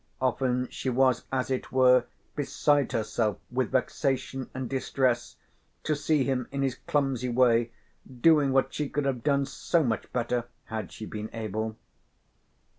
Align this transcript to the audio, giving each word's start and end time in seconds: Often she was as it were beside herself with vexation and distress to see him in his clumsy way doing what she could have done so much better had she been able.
Often 0.19 0.69
she 0.69 0.89
was 0.89 1.25
as 1.31 1.51
it 1.51 1.71
were 1.71 2.05
beside 2.35 2.91
herself 2.91 3.37
with 3.51 3.69
vexation 3.71 4.49
and 4.51 4.67
distress 4.67 5.35
to 5.83 5.95
see 5.95 6.23
him 6.23 6.47
in 6.51 6.63
his 6.63 6.73
clumsy 6.87 7.29
way 7.29 7.69
doing 8.21 8.51
what 8.51 8.73
she 8.73 8.89
could 8.89 9.05
have 9.05 9.21
done 9.23 9.45
so 9.45 9.83
much 9.83 10.11
better 10.11 10.45
had 10.65 10.91
she 10.91 11.05
been 11.05 11.29
able. 11.33 11.77